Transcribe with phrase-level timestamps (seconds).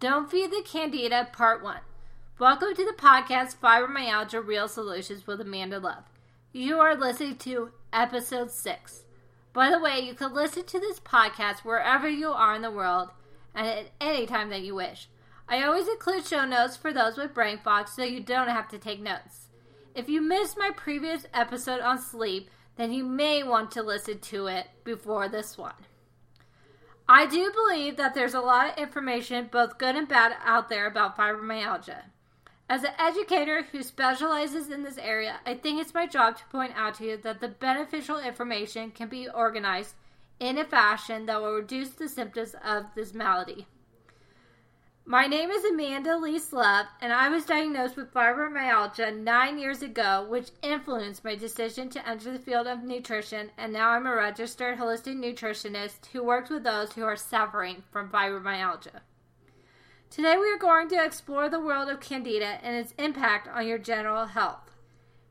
[0.00, 1.78] Don't Feed the Candida, Part 1.
[2.38, 6.04] Welcome to the podcast Fibromyalgia Real Solutions with Amanda Love.
[6.52, 9.02] You are listening to episode 6.
[9.52, 13.08] By the way, you can listen to this podcast wherever you are in the world
[13.56, 15.08] and at any time that you wish.
[15.48, 18.78] I always include show notes for those with brain fog so you don't have to
[18.78, 19.48] take notes.
[19.96, 24.46] If you missed my previous episode on sleep, then you may want to listen to
[24.46, 25.74] it before this one.
[27.10, 30.86] I do believe that there's a lot of information, both good and bad, out there
[30.86, 32.02] about fibromyalgia.
[32.68, 36.74] As an educator who specializes in this area, I think it's my job to point
[36.76, 39.94] out to you that the beneficial information can be organized
[40.38, 43.66] in a fashion that will reduce the symptoms of this malady.
[45.10, 50.26] My name is Amanda Lee Love, and I was diagnosed with fibromyalgia nine years ago,
[50.28, 53.50] which influenced my decision to enter the field of nutrition.
[53.56, 58.10] And now I'm a registered holistic nutritionist who works with those who are suffering from
[58.10, 59.00] fibromyalgia.
[60.10, 63.78] Today, we are going to explore the world of Candida and its impact on your
[63.78, 64.70] general health.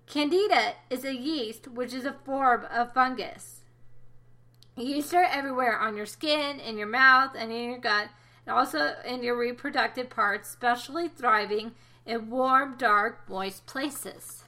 [0.07, 3.61] Candida is a yeast, which is a form of fungus.
[4.75, 8.07] Yeast are everywhere on your skin, in your mouth, and in your gut
[8.49, 11.73] also in your reproductive parts, especially thriving
[12.05, 14.43] in warm, dark, moist places.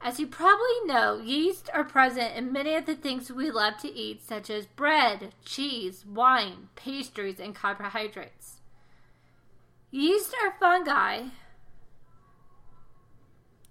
[0.00, 3.90] As you probably know, yeast are present in many of the things we love to
[3.90, 8.60] eat, such as bread, cheese, wine, pastries, and carbohydrates.
[9.90, 11.28] Yeast are fungi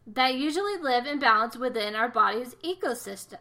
[0.08, 3.38] that usually live in balance within our body's ecosystem.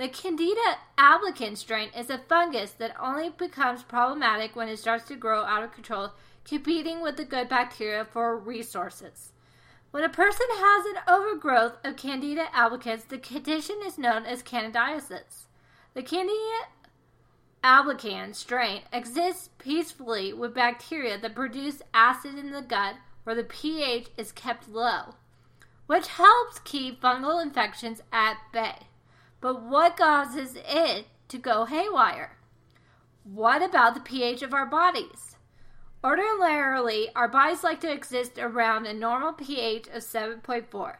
[0.00, 5.14] The Candida albicans strain is a fungus that only becomes problematic when it starts to
[5.14, 9.32] grow out of control, competing with the good bacteria for resources.
[9.90, 15.48] When a person has an overgrowth of Candida albicans, the condition is known as candidiasis.
[15.92, 16.68] The Candida
[17.62, 24.08] albicans strain exists peacefully with bacteria that produce acid in the gut where the pH
[24.16, 25.16] is kept low,
[25.86, 28.86] which helps keep fungal infections at bay.
[29.40, 32.36] But what causes it to go haywire?
[33.24, 35.36] What about the pH of our bodies?
[36.04, 40.96] Ordinarily, our bodies like to exist around a normal pH of 7.4.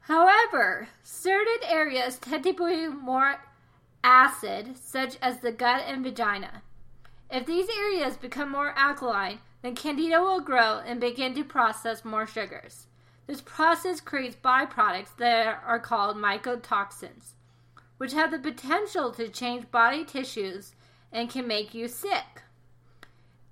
[0.00, 3.44] However, certain areas tend to be more
[4.02, 6.62] acid, such as the gut and vagina.
[7.30, 12.26] If these areas become more alkaline, then candida will grow and begin to process more
[12.26, 12.88] sugars.
[13.28, 17.34] This process creates byproducts that are called mycotoxins
[18.02, 20.74] which have the potential to change body tissues
[21.12, 22.42] and can make you sick.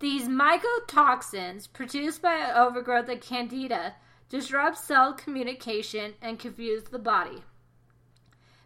[0.01, 3.95] These mycotoxins produced by overgrowth of candida
[4.29, 7.45] disrupt cell communication and confuse the body.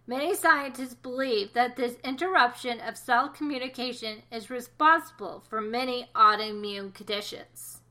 [0.06, 7.82] Many scientists believe that this interruption of cell communication is responsible for many autoimmune conditions.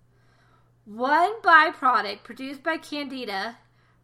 [0.86, 3.58] One byproduct produced by candida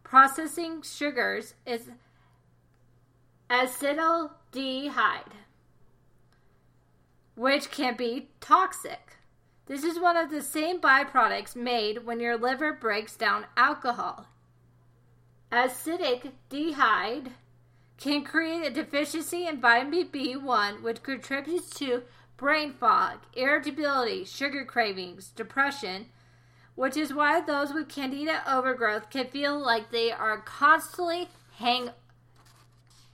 [0.04, 1.90] processing sugars is
[3.50, 5.32] acetaldehyde,
[7.34, 9.16] which can be toxic.
[9.66, 14.26] This is one of the same byproducts made when your liver breaks down alcohol.
[15.50, 17.32] Acetaldehyde
[17.98, 22.02] can create a deficiency in vitamin B1, which contributes to
[22.36, 26.06] brain fog, irritability, sugar cravings, depression,
[26.76, 31.28] which is why those with candida overgrowth can feel like they are constantly
[31.58, 31.90] hang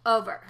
[0.06, 0.44] over.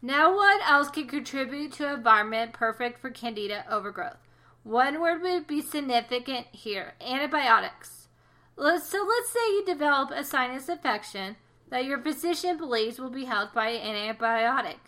[0.00, 4.18] Now, what else can contribute to an environment perfect for candida overgrowth?
[4.62, 8.08] One word would be significant here antibiotics.
[8.56, 11.36] So, let's say you develop a sinus infection
[11.70, 14.78] that your physician believes will be helped by an antibiotic.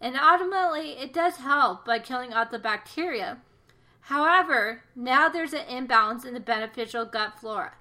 [0.00, 3.38] And ultimately, it does help by killing out the bacteria.
[4.06, 7.74] However, now there's an imbalance in the beneficial gut flora.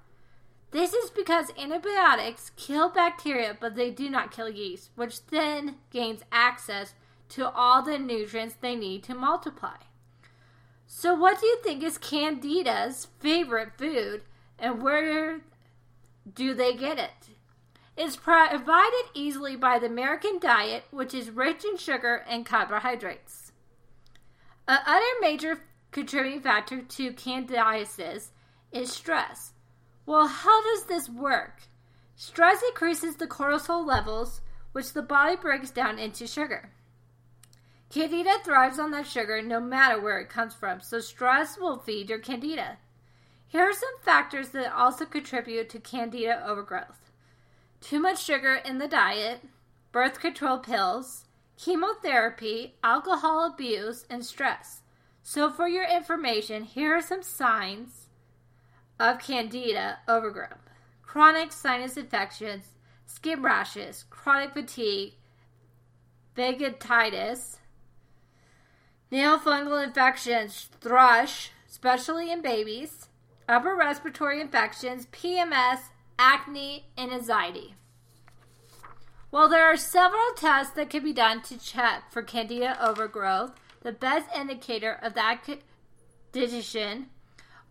[0.71, 6.23] This is because antibiotics kill bacteria, but they do not kill yeast, which then gains
[6.31, 6.93] access
[7.29, 9.77] to all the nutrients they need to multiply.
[10.87, 14.23] So, what do you think is Candida's favorite food,
[14.59, 15.41] and where
[16.33, 17.29] do they get it?
[17.97, 23.51] It's provided easily by the American diet, which is rich in sugar and carbohydrates.
[24.67, 28.29] Another major contributing factor to candidiasis
[28.71, 29.51] is stress.
[30.06, 31.62] Well, how does this work?
[32.15, 36.71] Stress increases the cortisol levels, which the body breaks down into sugar.
[37.89, 42.09] Candida thrives on that sugar no matter where it comes from, so stress will feed
[42.09, 42.77] your candida.
[43.48, 47.12] Here are some factors that also contribute to candida overgrowth
[47.81, 49.42] too much sugar in the diet,
[49.92, 51.25] birth control pills,
[51.57, 54.83] chemotherapy, alcohol abuse, and stress.
[55.24, 58.00] So, for your information, here are some signs
[59.01, 60.69] of candida overgrowth
[61.01, 62.69] chronic sinus infections,
[63.06, 65.13] skin rashes, chronic fatigue,
[66.38, 67.57] vaginitis,
[69.09, 73.07] nail fungal infections, thrush, especially in babies,
[73.50, 75.80] upper respiratory infections, PMS,
[76.18, 77.75] acne, and anxiety.
[79.31, 83.51] While there are several tests that can be done to check for candida overgrowth,
[83.81, 85.44] the best indicator of that
[86.31, 87.07] condition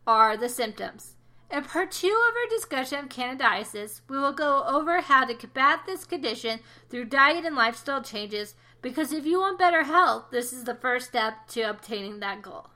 [0.06, 1.14] are the symptoms.
[1.50, 5.80] In part two of our discussion of candidiasis, we will go over how to combat
[5.84, 10.62] this condition through diet and lifestyle changes because if you want better health, this is
[10.62, 12.70] the first step to obtaining that goal.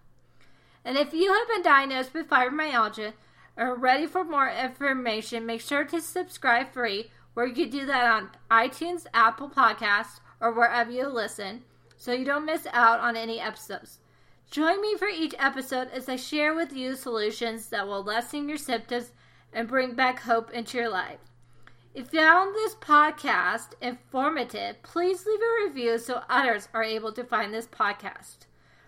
[0.85, 3.13] And if you have been diagnosed with fibromyalgia
[3.57, 7.87] or are ready for more information, make sure to subscribe free, where you can do
[7.87, 11.63] that on iTunes, Apple Podcasts, or wherever you listen,
[11.97, 14.01] so you don't miss out on any episodes.
[14.51, 18.59] Join me for each episode as I share with you solutions that will lessen your
[18.59, 19.13] symptoms
[19.53, 21.19] and bring back hope into your life.
[21.95, 27.23] If you found this podcast informative, please leave a review so others are able to
[27.23, 28.47] find this podcast.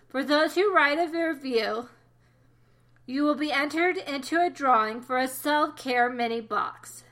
[0.09, 1.87] For those who write a review,
[3.05, 7.03] you will be entered into a drawing for a self care mini box.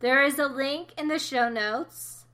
[0.00, 2.26] There is a link in the show notes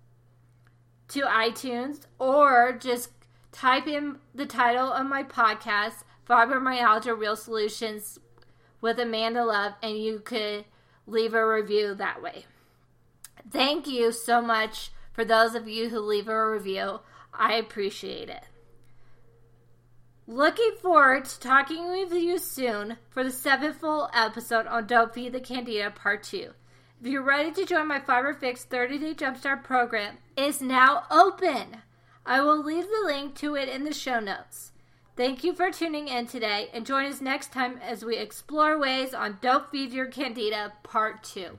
[1.08, 3.19] to iTunes or just
[3.52, 8.18] type in the title of my podcast, Fibromyalgia Real Solutions
[8.80, 10.64] with Amanda Love, and you could
[11.06, 12.44] leave a review that way.
[13.50, 17.00] Thank you so much for those of you who leave a review.
[17.32, 18.44] I appreciate it.
[20.26, 25.32] Looking forward to talking with you soon for the seventh full episode on Don't Feed
[25.32, 26.52] the Candida Part 2.
[27.00, 31.78] If you're ready to join my Fiber Fix 30 Day Jumpstart program, it's now open.
[32.26, 34.72] I will leave the link to it in the show notes.
[35.16, 39.12] Thank you for tuning in today and join us next time as we explore ways
[39.12, 41.58] on Don't Feed Your Candida Part 2.